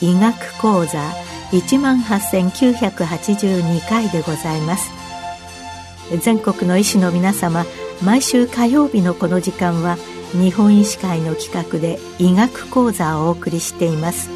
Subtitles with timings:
[0.00, 1.00] 医学講座
[1.50, 4.90] 一万八千九百八十二回でございます。
[6.22, 7.64] 全国の医師の皆様
[8.02, 9.96] 毎週火曜日のこの時間は
[10.32, 14.30] 日本医師会の企画で医学講座をお送りしています。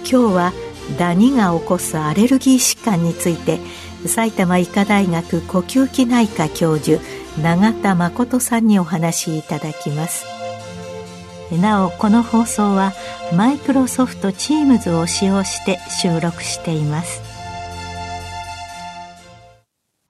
[0.00, 0.52] 今日は
[0.98, 3.58] ダニが起こすアレルギー疾患について
[4.06, 7.02] 埼玉医科大学呼吸器内科教授
[7.42, 10.26] 永田誠さんにお話しいただきます。
[11.60, 12.92] なおこの放送は
[13.36, 17.22] マイクロソフト Teams を使用して収録しています。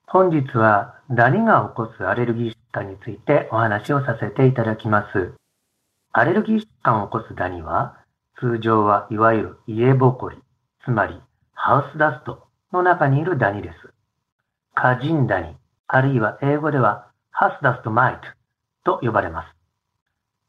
[0.06, 5.32] 本日はダニが起こすアレルギー疾患についてお話をさせていただきます。
[6.12, 7.96] アレルギー疾患を起こすダニは
[8.38, 10.36] 通常はいわゆる家ぼこり
[10.84, 11.20] つまり
[11.54, 13.74] ハウスダストの中にいるダニです。
[14.74, 15.56] カジンダニ
[15.88, 18.20] あるいは英語ではハウスダストマイ
[18.84, 19.56] トと呼ばれます。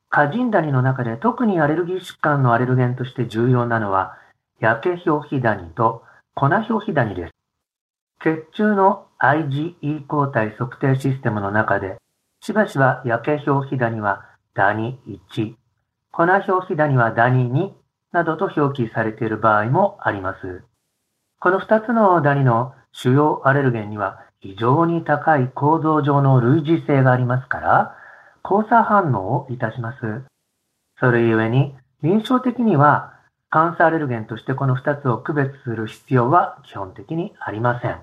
[0.10, 4.18] カジンダニの中で特にアレルギー疾患のアレルゲンとして重要なのは、
[4.60, 6.04] 焼け表皮ダニと
[6.34, 7.34] 粉表皮ダニです。
[8.24, 11.98] 血中の IgE 抗体測定システムの中で、
[12.42, 15.00] しばしば焼け表皮ダニはダニ
[15.36, 15.56] 1、
[16.12, 17.72] 粉表皮ダニはダニ2
[18.12, 20.64] などと表記されている場合もあります。
[21.40, 27.96] この2つのダニの主要アレルゲンには非常に高い構造上の類似性がありますから、
[28.44, 29.98] 交差反応をいたします。
[31.00, 33.14] それゆえに、臨床的には、
[33.50, 38.02] カンサーアレルゲンとしてこの2つを区別する必要は基本的にありません。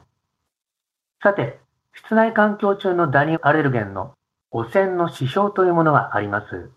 [1.22, 1.60] さて、
[1.94, 4.14] 室内環境中のダニアレルゲンの
[4.54, 6.70] 汚染の指標というものがあります。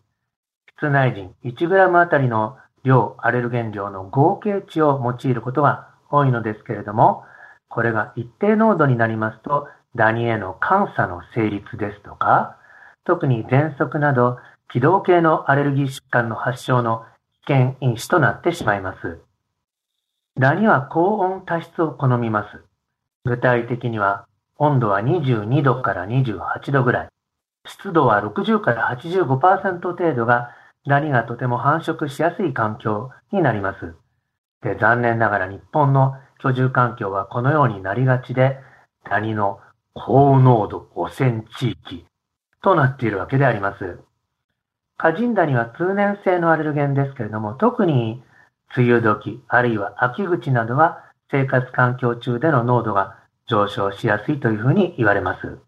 [0.77, 7.23] 室内人 1g あたりの量、アレルゲン量の合計値を用いることが多いのですけれども、
[7.69, 12.57] これが一定濃度になりますと、ダニへの監査の成立ですとか、
[13.03, 14.37] 特に喘息など
[14.71, 17.05] 気道系のアレルギー疾患の発症の
[17.45, 19.19] 危険因子となってしまいます。
[20.39, 22.63] ダニは高温多湿を好みます。
[23.25, 24.27] 具体的には
[24.57, 27.09] 温度は22度から28度ぐらい、
[27.67, 30.51] 湿度は60から85%程度が
[30.87, 33.95] ダニがとても繁殖しやすい環境になります。
[34.61, 38.57] で残念ながら日本の居住環境はこのようになりがちで、
[39.09, 39.59] ダニの
[39.93, 42.05] 高濃度汚染地域
[42.61, 43.99] となっているわけであります。
[44.97, 48.23] カジンダニは通年性のアレルゲンですけれども、特に
[48.75, 53.17] 梅雨時、あるいは秋口などは生活環境中での濃度が
[53.47, 55.59] 上昇しやすいというふうに言われます。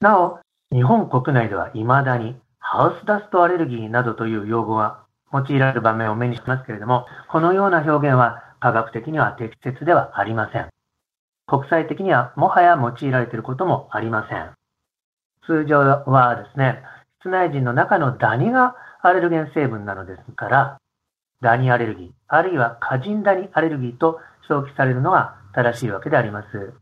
[0.00, 0.40] なお、
[0.72, 10.68] 日本国内では未だにハウスダストアレルギーなどという用語が用いられる場面を目にしますけれども、このような表現は科学的には適切ではありません。
[11.46, 14.50] 国際的にはもはや用いられていることもありません。
[15.46, 16.82] 通常はですね、
[17.20, 20.78] 室内人の中のダニがアレルゲン成分なのですから、
[21.40, 26.74] ダニアレルギー、あるいはカジンダニアレルギーと表記されるのが正しいわけであります。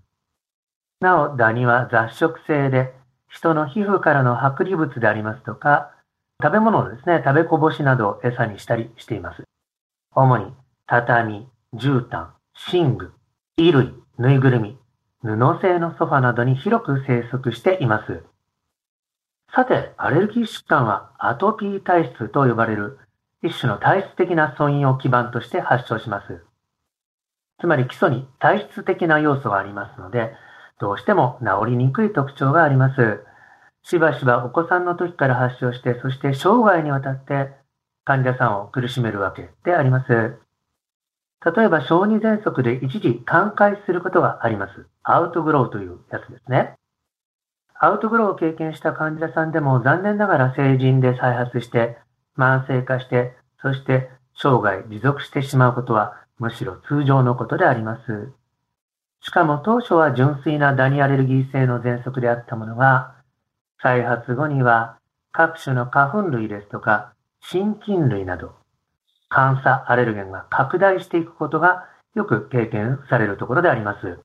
[1.01, 2.95] なお、ダニは雑食性で、
[3.35, 5.91] 人の皮膚からの剥離物でありますとか、
[6.41, 9.43] 食べ物をですね、食べこぼしなどを餌にしたりしています。
[10.15, 10.53] 主に、
[10.87, 12.29] 畳、絨毯、
[12.73, 13.13] 寝具、
[13.57, 14.79] 衣類、ぬいぐるみ、
[15.23, 18.23] 布製のソファなどに広く生息しています。
[19.53, 22.99] さて、アレルギー疾患はアトピー体質と呼ばれる
[23.43, 26.45] 一種の体質的な素因を基盤として発症します。
[27.61, 30.35] つまり基礎に体質的な要素がありますので、
[30.85, 33.25] どうしても治りにくい特徴があります。
[33.85, 37.53] しばしばお子さんの時から発症して、そして生涯にわたって
[38.05, 40.11] 患者さんを苦しめるわけであります。
[40.11, 44.87] 例えば小児喘息で一時寛解することがあります。
[45.03, 46.75] アウトグローというやつですね。
[47.81, 51.97] アウトグローを経験した患者さんでも残念ながら成人で再発して
[52.37, 53.33] 慢性化して
[53.63, 58.44] そして生涯持続してしまうことはむしろ通常のことであります。
[59.25, 63.15] しかも当初は純粋なダニアレルギー性の喘息であったものが
[63.83, 64.99] 再発後には
[65.33, 68.53] 各種の花粉類ですとか心筋類など
[69.31, 74.19] 感作アレルゲンが拡大していくことがよく経験されるところであります。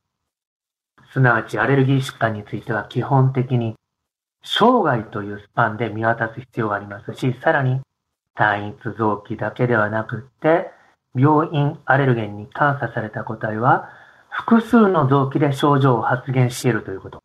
[1.13, 3.75] すなわちアレルギー疾患については基本的に
[4.43, 7.79] 生涯というスパンで見渡す必要がありますし、さらに
[8.35, 10.69] 単一臓器だけではなくって、
[11.15, 13.89] 病院アレルゲンに監査された個体は
[14.29, 17.23] 複数の臓器で症状を発現しているということ。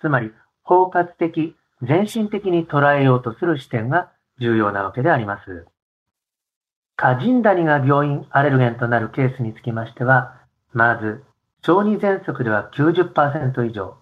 [0.00, 0.32] つまり、
[0.62, 5.66] 包括的、全身的に捉えようとする視点が重要なわけであります。
[6.96, 10.40] 過人ダニが病院アレルゲンとなるケースにつきましては、
[10.72, 11.22] まず、
[11.62, 13.98] 小児喘息では90%以上、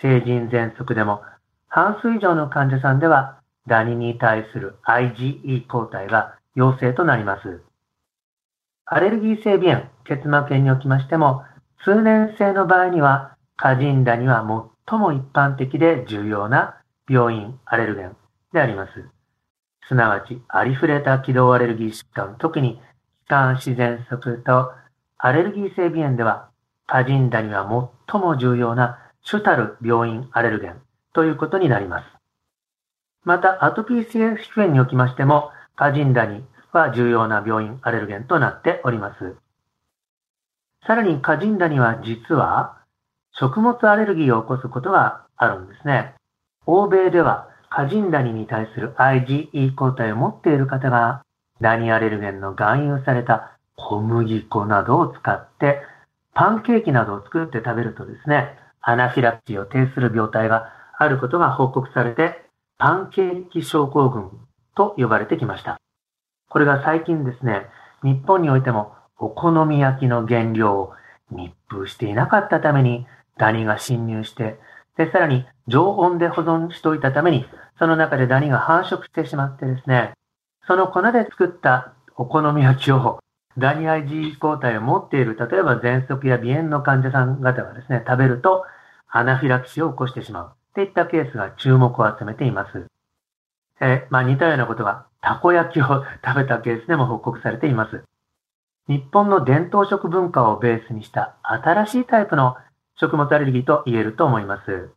[0.00, 1.22] 成人喘息でも
[1.68, 7.62] 半数以上の患者さんでは、ダニに対する IgE 抗体が陽性となります。
[8.86, 11.44] アレルギー性鼻炎、結膜炎におきましても、
[11.84, 14.44] 通年性の場合には、過人ダニは
[14.88, 16.76] 最も一般的で重要な
[17.08, 18.16] 病院アレルゲン
[18.52, 18.92] であります。
[19.86, 22.80] すなわち、アリフレータ起動アレルギー疾患、特に
[23.24, 24.72] 気管自然息と
[25.18, 26.50] アレルギー性鼻炎では、
[26.86, 27.66] 過人ダニは
[28.10, 30.80] 最も重要な主たる病院アレルゲン
[31.12, 32.04] ということになります。
[33.24, 39.36] また、アトピー性皮膚炎におきましても、過人ダニは重要な病院アレルゲンとなっております。
[40.88, 42.78] さらに、過人ダニは実は、
[43.32, 46.14] 食物アレルギーを起こすことがあるんですね。
[46.64, 51.20] 欧米では、過人ダニに対する IgE 抗体を持っている方が、
[51.60, 55.82] ダニアレルゲンの含有された小麦粉などを使って、
[56.32, 62.46] パンケーキなどを作って食べるとですね、アナフィラキシーを呈する病態があることが報告されて、
[62.78, 64.30] パンケーキ症候群
[64.74, 65.76] と呼ばれてきました。
[66.48, 67.66] これが最近ですね、
[68.02, 70.92] 日本においてもお好み焼きの原料を
[71.30, 73.06] 密封していなかったために
[73.36, 74.58] ダニが侵入して、
[74.96, 77.46] で、さらに常温で保存しておいたために、
[77.78, 80.12] その中でダニが繁殖してしまってですね、
[80.66, 83.20] その粉で作ったお好み焼きを
[83.56, 88.64] ダニ IG 抗体を持っている、例えば喘息や鼻炎の患者さん方がですね、食べると
[89.08, 90.52] アナフィラキシーを起こしてしまう。
[90.74, 92.86] といったケースが注目を集めています。
[93.80, 98.02] えまあ、似たようなことがたこ焼きを食べたケースでも報告されています。
[98.88, 102.56] 日本の伝統食文化をベースにした新しいタイプの
[102.98, 104.88] 食物アレルギーと言えると思います。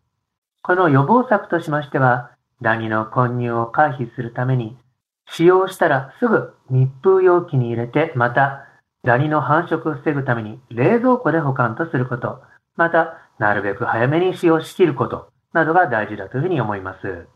[0.64, 4.78] この予防策としましては、ダニの混入を回避するために、
[5.30, 8.66] 使用したらすぐ密封容器に入れて、また、
[9.04, 12.42] ダニの繁殖を防ぐために冷蔵庫で保管とすること、
[12.78, 17.28] また、なるべく早めに使用しきること、などが大事だというふうに思います。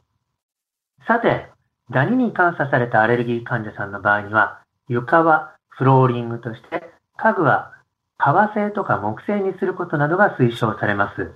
[1.05, 1.49] さて、
[1.91, 7.73] ダニに感査されたアレルギー患者さんの場合には、床はフローリングとして、家具は
[8.17, 11.33] 革製とか木製にすることなどが推奨されます。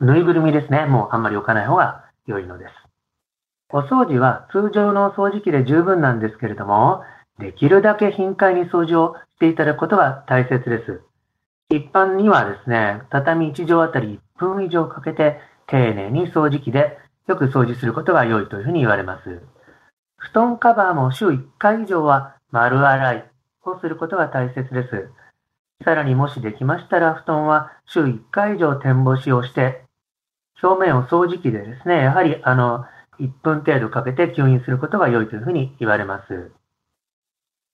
[0.00, 0.86] ぬいぐるみですね。
[0.86, 2.72] もうあんまり置かない方が良いのです。
[3.72, 7.02] お掃除は通常の掃除機で十分なんですけれども、
[7.38, 11.02] できるだけ頻回に掃除をしていただくことが大切です。
[11.68, 16.98] 一般にはですね、畳1畳あたり1分以上かけて丁寧に掃除機で
[17.28, 19.42] よく掃除することが良いというふうに言われます。
[20.16, 23.29] 布団カバーも週1回以上は丸洗い
[23.64, 25.10] をすることが大切です。
[25.84, 29.82] さらにもしできましたら布団は週1回以上天干しをして
[30.62, 32.84] 表面を掃除機でですね、やはりあの、
[33.18, 36.52] 1分程度かけて吸引することが良いというふうに言われます。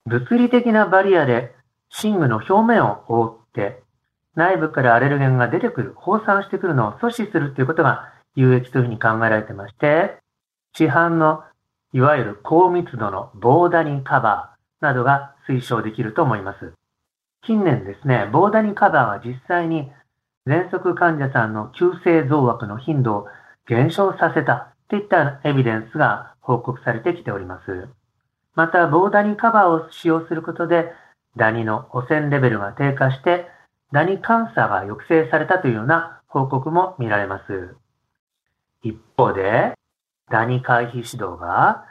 [0.06, 1.54] 物理的なバリアで
[2.02, 3.82] 寝具の表面を覆って、
[4.34, 10.16] 内部からアレルゲンが出てくる、放散してくるのを阻止するということが有益というふうに考えられてまして、
[10.74, 11.42] 市販の
[11.92, 16.72] いわゆる高密度のボーダニンカバーなどが推奨できると思います。
[17.42, 19.90] 近年ですね、ボーダニカバーは実際に
[20.46, 23.26] 喘息患者さんの急性増悪の頻度を
[23.66, 27.88] 減少させたといったエビデンスが報告されてきております。
[28.54, 30.92] また、ボーダニカバーを使用することで、
[31.36, 33.46] ダニの汚染レベルが低下して、
[33.92, 37.76] ダニ感差が抑制されたというような報告も見られます。
[38.82, 39.74] 一方で、
[40.30, 41.84] ダニ回避指導が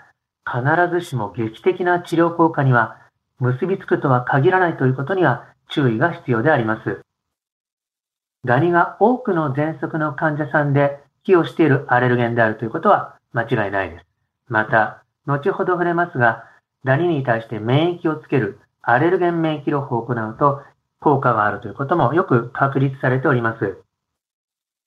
[0.46, 2.98] 必ずしも劇的な治療効果には
[3.39, 7.01] 結びつくとは限らないということには注意が必要であります。
[8.46, 14.06] ダニが多くの喘息の患者さんで寄与しているアレルゲンであるということは間違いないです。
[14.48, 16.46] また、後ほど触れますが、
[16.84, 20.62] ダニに対して免疫をつけるアレルゲン免疫療法を行うと
[21.00, 23.77] 効果があるということもよく確立されております。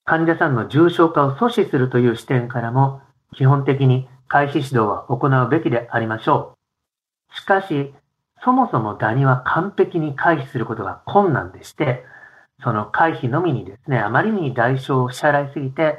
[0.04, 3.02] 患者さんの重症化を阻止するという視点からも、
[3.34, 6.54] 基本的に回避指導は行うべきでありましょ
[7.32, 7.36] う。
[7.36, 7.92] しかし、
[8.44, 12.04] そもそもダニは完璧に回避することが困難でして、
[12.62, 15.98] その回避のみにですね、あまりに代償を支払いすぎて、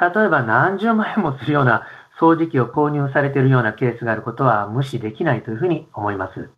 [0.00, 1.86] 例えば何十万円もするような
[2.18, 6.50] 掃除機を購入されているようなケースがあることは無視できないというふうに思います。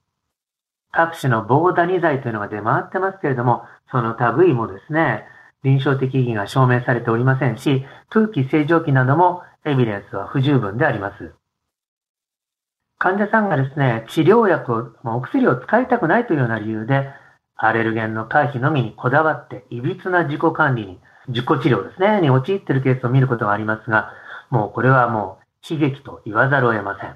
[0.92, 5.24] 各種の防ダニ剤というのが出回ってますけれども、その類もですね、
[5.62, 11.32] 臨床的意義が証明されておりませんし、空気清浄機などもエビデンスは不十分であります。
[13.04, 17.10] 患者さんがですね、治療薬を、お薬を使いたくないというような理由で、
[17.54, 24.10] アレルゲンの回避のみにこだわって、いびつな自己管理に、自己治療ですね、に陥っているケースを見ることがありますが、
[24.48, 25.36] もうこれはも
[25.68, 27.14] う悲劇と言わざるを得ません。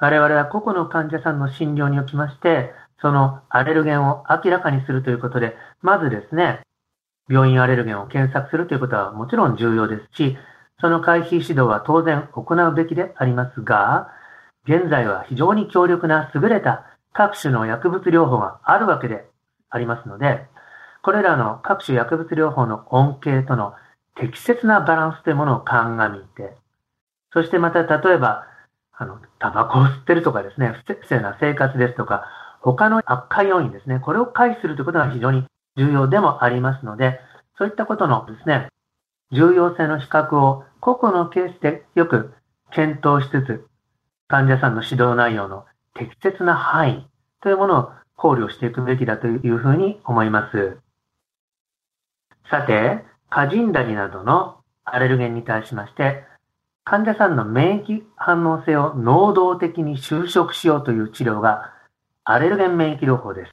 [0.00, 6.62] 我々は個々の患者さんの診療におきまして、そのアレルゲンを明らかにするということで、まずですね、
[7.30, 10.36] 病院アレルゲンを検索するということはもちろん重要ですし、
[10.80, 14.17] その回避指導は当然行うべきでありますが、
[14.68, 16.84] 現在は非常に強力な優れた
[17.14, 19.24] 各種の薬物療法があるわけで
[19.70, 20.44] ありますので、
[21.02, 23.72] これらの各種薬物療法の恩恵との
[24.14, 26.54] 適切なバランスというものを鑑みて、
[27.32, 28.44] そしてまた例えば、
[28.92, 32.24] あの、タバコを吸ってるとかですね、不正な生活ですとか、
[32.60, 35.44] 他の悪化要因ですね、これを回避するということが非常に
[35.76, 37.20] 重要でもありますので、
[37.56, 38.68] そういったことのですね、
[39.32, 42.34] 重要性の比較を個々のケースでよく
[42.70, 43.66] 検討しつつ、
[44.28, 47.06] 患者さんの指導内容の適切な範囲
[47.42, 50.78] というものを考慮していくべきだというふうに思います。
[52.50, 56.24] さて、カジンダリなどのアレルゲンに対しまして、
[56.84, 61.72] 患者さんの免疫反応性を能動的に収縮しようという治療が
[62.24, 63.52] アレルゲン免疫療法です。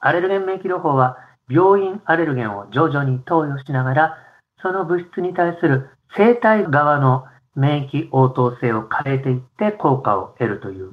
[0.00, 1.16] アレルゲン免疫療法は
[1.48, 4.18] 病院アレルゲンを徐々に投与しながら、
[4.60, 7.24] その物質に対する生体側の
[7.56, 10.92] 免疫応答性を変えていって効果を得るという、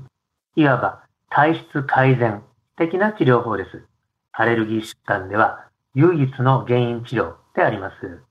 [0.56, 2.44] いわば体質改善
[2.78, 3.84] 的な治療法です。
[4.32, 8.22] アレルギー疾患では唯一の原因治療であります。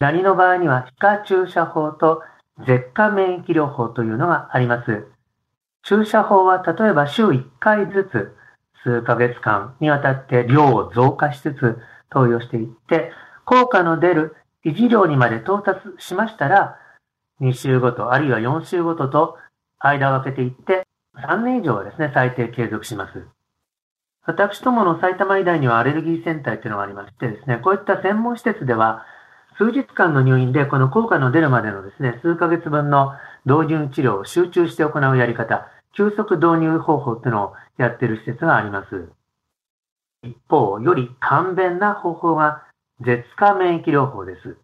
[0.00, 2.22] ダニの場合には皮下注射法と
[2.66, 5.06] 舌下免疫療法というのがあります。
[5.84, 8.36] 注射法は例えば週1回ずつ
[8.82, 11.78] 数ヶ月間にわたって量を増加しつつ
[12.10, 13.12] 投与していって、
[13.44, 16.78] 効果の出る維持量にまで到達しましたら、
[17.42, 19.36] 2週ごと、あるいは4週ごとと
[19.80, 23.26] 間を空けていって、3年以上はですね、最低継続します。
[24.24, 29.04] 私どもの埼玉医大にはアレルギーセンターっていうのがありましてですね、こういった専門施設では、
[29.58, 33.12] 数日間の入院でこの効果の出るまでのですね、数ヶ月分の
[33.44, 39.08] 導入治療を集中して行うやり方、急速導入方法っていうのをやっている施設があります。
[40.22, 42.62] 一方、より簡便な方法が
[43.00, 44.56] 舌下免疫療法です。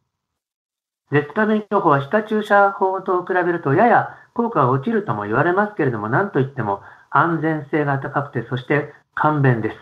[1.10, 9.76] 舌下免疫療法は下注射法と比べるとやや効果が落ちるとも言われますけれども、何といっても安全性が高くて、そして簡便です。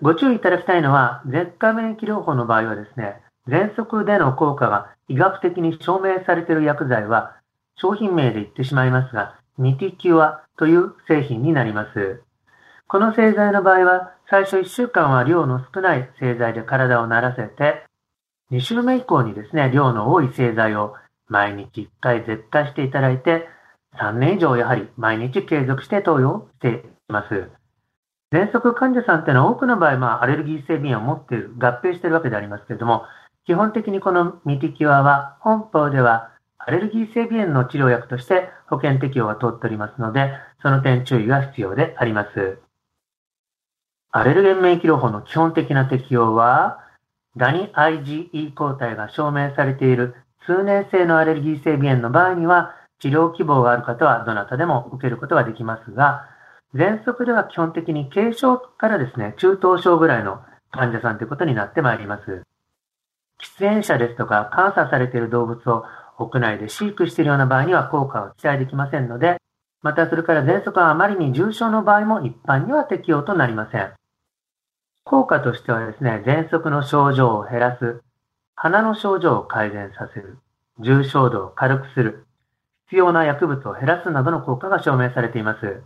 [0.00, 7.36] ご注意いただきたいのは、舌下免疫療法の場合はですね、喘息での効果が医学的に証明されている薬剤は
[7.76, 12.22] 商品名で言ってしまいますが、ミティキュアという製品になります。
[12.86, 17.87] この製剤の場合は、最初1週間は量の少ない製剤で体を慣らせて、
[18.50, 20.94] 2週目以降にですね、量の多い製剤を
[21.28, 23.46] 毎日1回絶対していただいて、
[24.00, 27.50] 3年以上やはり毎日継続して投与しています。
[28.32, 33.04] 喘息患者さんっていうのは多くの場合、まあ、アレルギー性鼻炎を持っている、合併しているわけでありますけれども、
[33.46, 42.58] 基本的にこのミティキュアは本邦ではアレルギー性鼻炎の治療薬として保険適用が通っておりますので、その点注意が必要であります。
[44.10, 46.80] アレルゲン免疫療法の基本的な適用は、
[47.38, 50.14] ダニ IgE 抗体が証明されている
[50.44, 56.24] 通年性のアレルギー性鼻炎の場合には、治療希望がある方はどなたでも受けることができますが、
[56.74, 60.40] 喘息では基本的に軽症からですね、中等症ぐらいの
[60.72, 62.42] 患者さんということになってまいります。
[63.40, 65.84] 喫煙者ですとか、監査されている動物を
[66.18, 69.36] 屋内で飼育しているような場合には効果は期待できませんので、
[69.82, 73.92] またそれから喘息はあまりに重症の場合も一般には適用となりません。
[75.08, 78.02] 効果としてはですね、喘息の症状を減らす、
[78.54, 80.38] 鼻の症状を改善させる、
[80.80, 82.26] 重症度を軽くする、
[82.88, 85.82] 必要な薬物を減らすなどの効果が証明されています。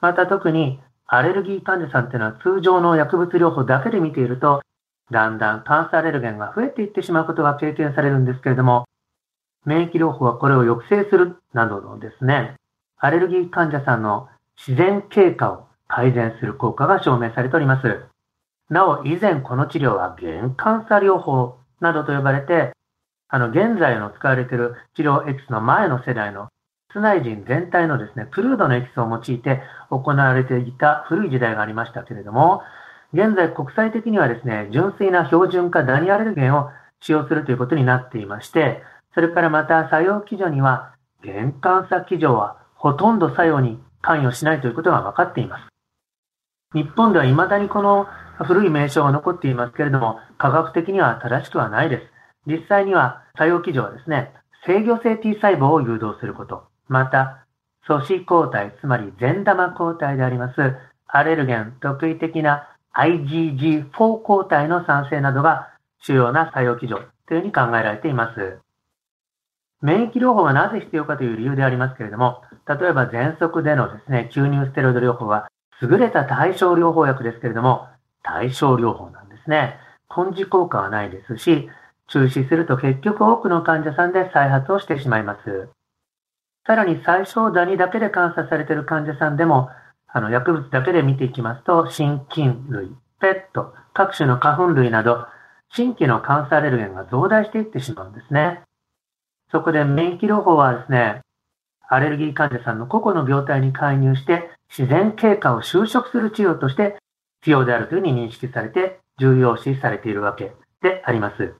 [0.00, 4.62] また特にアレルギー患者さんっていうのは通常の薬物療法だけで見ていると、
[5.10, 8.86] だんだん炭素アレルゲンが増えていってしまうことが経験されるんですけれども、
[9.66, 12.54] 免疫療法はこれを抑制するなどのですね、
[12.96, 18.04] アレルギー患者さんの自然経過を改善する効果が証明されております。
[18.70, 22.72] なお、以前この治療は原幹査療法などと呼ばれて、
[23.28, 26.48] あの、現在の使われている治療エキスの前の世代の
[26.90, 32.62] 室内人全体のですね、クルードのエキスを用いて行われていた古い時代がありましたけれども、
[33.12, 38.82] 現在国際的にはですね、純粋な標準化ダニアレルゲンを使用するということになっていまして、
[39.14, 45.75] それからまた作用基準には、玄関差基準はほとんど作用に関与しないということが分かっています。
[46.74, 48.06] 日本では未だにこの
[48.44, 52.02] 古い名称が残っていますけれども、科学的には正しくはないです。
[52.46, 54.32] 実際には作用基準はですね、
[54.66, 57.46] 制御性 T 細胞を誘導すること、また、
[57.86, 60.74] 素子抗体、つまり善玉抗体であります、
[61.06, 65.68] アレルゲン、特異的な IgG4 抗体の産生などが
[66.00, 68.58] 主要な作用基準というふうに考えられています。
[69.82, 75.48] 免疫療法はなぜ必要かという理由でありますけれども、例えば喘息でのですね、吸入ステロイド療法は
[75.82, 77.88] 優れた対症療法薬ですけれども、
[78.22, 79.78] 対症療法なんですね。
[80.14, 81.68] 根治効果はないですし、
[82.08, 85.68] 中止すると結局多くの患者さんで再発をしてしまいます。
[86.66, 89.70] さらに最小ダニだけで監査されている患者さんでも、
[90.08, 92.90] あの薬物だけで見ていきますと、心筋類、
[93.20, 95.26] ペット、各種の花粉類など、
[95.70, 98.62] 新規の感染アレルゲンが増大していってしまうんですね。
[99.50, 101.20] そこで免疫療法はですね、
[101.88, 106.96] アレルギー患者さんの個々の病態に介入して自然経過を修飾する治療として
[107.40, 111.54] 必要であるというふうに認識されて重要視されているわけであります。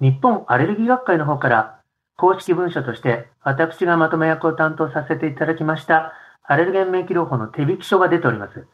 [0.00, 1.80] 日本アレルギー学会の方から
[2.16, 6.12] 公式文書として私がまとめ役を担当させていただきました
[6.42, 8.66] アレルゲン免疫療法の手引き書が出ております。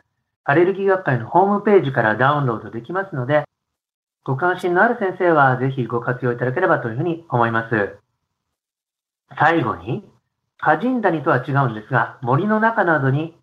[0.45, 3.45] アレルギー学会のホームページからダウンロードできますので、
[4.23, 7.99] ご関心のある先生はぜひご活用いただければというふうに思います。
[9.37, 10.09] 最後に、
[10.65, 13.37] カジンダニとは違うんですが、森の中などに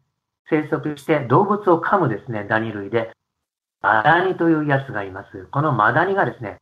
[0.49, 3.11] 生息して動物を噛むですね、ダニ類で、
[3.83, 5.45] マダニというやつがいます。
[5.51, 6.57] このマダニがですね、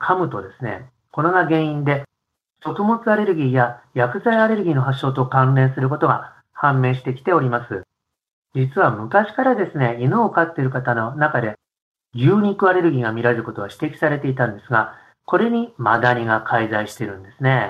[0.00, 2.04] 噛むとですね、これが原因で、
[2.64, 7.82] 食物アレルギーや薬剤アレルギーの発症と関連することが判明してきております。
[8.54, 11.56] 実は昔からですね、犬を飼っている方の中で、
[12.14, 14.94] 牛肉アレルギーが見られることは指摘されていたんですが、
[15.26, 17.68] これにマダニが介在しているんですね。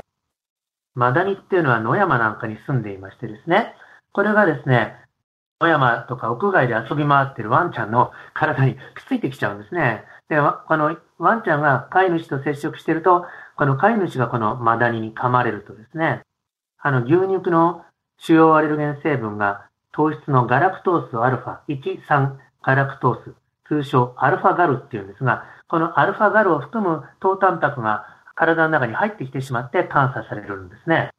[1.00, 3.74] マダニっていうのは野山なんかに住んでいましてですね、
[4.12, 4.96] これがですね、
[5.58, 10.04] 野山とか屋外で遊び回ってるワンちゃんの体にくっついてきちゃうんですね。
[10.28, 13.24] で、このワンちゃんが飼い主と接触してると、
[13.56, 16.20] この飼い主がこのマダニに噛まれるとですね、
[16.78, 17.82] あの牛肉の
[18.18, 23.34] 主要アレルゲン成分が糖質のガラクトースアルファ1、3ガラクトース、
[23.68, 31.10] 通称アルファガルっていうんですが、このアルファガルを含む糖タンパクが体の中に入ってきてしまって感作されるんですね。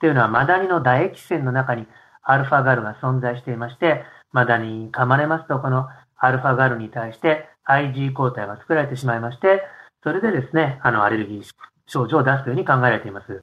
[0.00, 1.86] というのはマダニの唾液腺の中に
[2.22, 9.62] アルファガルが存在していまして、マダニに噛まれますと、このアルファガルに対して IG 抗体が作られてしまいまして、
[10.02, 11.42] それでですね、あのアレルギー
[11.86, 13.42] 症状を出すというふうに考えられています。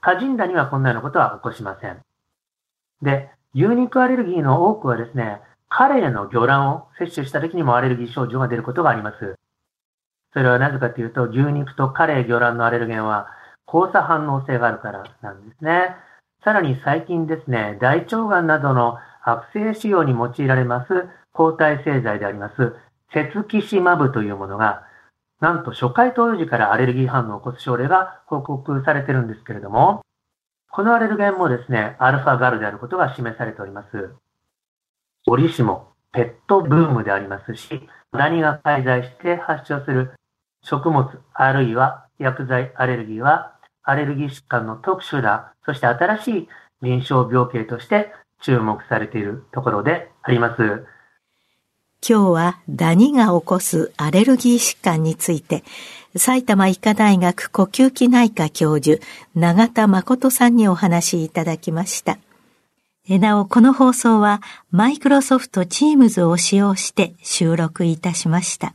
[0.00, 1.98] カジンダにはこんなようなことは起こしません。
[3.02, 9.36] で、牛肉アレルギーの多くはですね、カレーの魚卵を摂取した時にもアレルギー症状が出ることがあります。
[10.32, 13.28] それはなぜかというと、牛肉とカレー魚卵のアレルゲンは
[13.66, 15.96] 交差反応性があるからなんですね。
[16.44, 22.74] さらに最近ですね、大腸がんなどの悪性腫瘍に用いられます抗体製剤であります、
[23.12, 24.84] セツキシマブというものが、
[25.40, 30.02] なんと初回投与時からアレルギー反応を起こす症例が報告されてるんですけれども、
[30.70, 34.14] このアレルゲンもですね、アルファガルであることが示されております。
[35.26, 40.12] 折しもペットブームでありますし、何が介在して発症する
[40.62, 46.48] 食物あるいは薬剤アレルギーはアレルギー疾患の特殊な、そして新しい
[46.82, 50.86] 臨床病形として注目されているところであります。
[52.08, 55.62] 今日はダニが起こすアレルギー疾患について、
[56.16, 59.00] 埼玉医科大学呼吸器内科教授、
[59.36, 62.18] 永田誠さんにお話いただきました。
[63.08, 68.74] なお、この放送はマイクロソフト Teams を使用して収録いたしました。